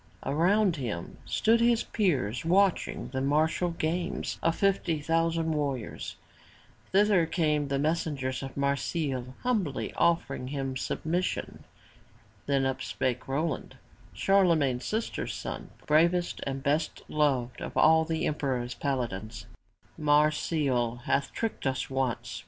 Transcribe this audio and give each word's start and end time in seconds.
Around 0.25 0.77
him 0.77 1.19
stood 1.27 1.61
his 1.61 1.83
peers 1.83 2.43
watching 2.43 3.09
the 3.09 3.21
martial 3.21 3.69
games 3.69 4.39
of 4.41 4.55
fifty 4.55 4.99
thousand 4.99 5.51
warriors. 5.51 6.15
Thither 6.91 7.27
came 7.27 7.67
the 7.67 7.77
messengers 7.77 8.41
of 8.41 8.57
Marsile, 8.57 9.35
humbly 9.43 9.93
offering 9.93 10.47
him 10.47 10.75
submission. 10.75 11.65
Then 12.47 12.65
up 12.65 12.81
spake 12.81 13.27
Roland, 13.27 13.75
Charlemagne's 14.15 14.85
sister's 14.85 15.35
son, 15.35 15.69
bravest 15.85 16.41
and 16.47 16.63
best 16.63 17.03
beloved 17.07 17.61
of 17.61 17.77
all 17.77 18.03
the 18.03 18.25
emperor's 18.25 18.73
paladins: 18.73 19.45
"Marsile 19.99 21.03
hath 21.03 21.31
tricked 21.31 21.67
us 21.67 21.91
once. 21.91 22.39